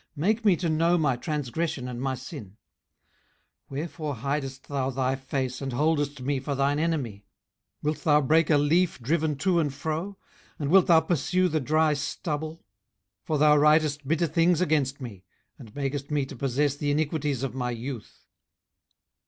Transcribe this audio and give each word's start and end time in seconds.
make 0.15 0.43
me 0.43 0.55
to 0.55 0.67
know 0.67 0.97
my 0.97 1.15
transgression 1.15 1.87
and 1.87 2.01
my 2.01 2.15
sin. 2.15 2.57
18:013:024 3.69 3.69
Wherefore 3.77 4.15
hidest 4.15 4.67
thou 4.67 4.89
thy 4.89 5.15
face, 5.15 5.61
and 5.61 5.73
holdest 5.73 6.21
me 6.23 6.39
for 6.39 6.55
thine 6.55 6.79
enemy? 6.79 7.27
18:013:025 7.83 7.83
Wilt 7.83 7.97
thou 7.99 8.21
break 8.21 8.49
a 8.49 8.57
leaf 8.57 8.99
driven 8.99 9.35
to 9.37 9.59
and 9.59 9.71
fro? 9.71 10.17
and 10.57 10.71
wilt 10.71 10.87
thou 10.87 11.01
pursue 11.01 11.47
the 11.47 11.59
dry 11.59 11.93
stubble? 11.93 12.53
18:013:026 13.27 13.27
For 13.27 13.37
thou 13.37 13.55
writest 13.57 14.07
bitter 14.07 14.25
things 14.25 14.59
against 14.59 15.01
me, 15.01 15.23
and 15.59 15.75
makest 15.75 16.09
me 16.09 16.25
to 16.25 16.35
possess 16.35 16.75
the 16.75 16.89
iniquities 16.89 17.43
of 17.43 17.53
my 17.53 17.69
youth. 17.69 18.25